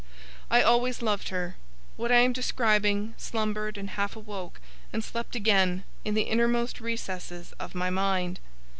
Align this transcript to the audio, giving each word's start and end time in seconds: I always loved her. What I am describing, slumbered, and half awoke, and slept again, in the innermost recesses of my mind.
I 0.49 0.63
always 0.63 1.03
loved 1.03 1.29
her. 1.29 1.57
What 1.95 2.11
I 2.11 2.21
am 2.21 2.33
describing, 2.33 3.13
slumbered, 3.19 3.77
and 3.77 3.91
half 3.91 4.15
awoke, 4.15 4.59
and 4.91 5.03
slept 5.03 5.35
again, 5.35 5.83
in 6.03 6.15
the 6.15 6.23
innermost 6.23 6.81
recesses 6.81 7.51
of 7.59 7.75
my 7.75 7.91
mind. 7.91 8.39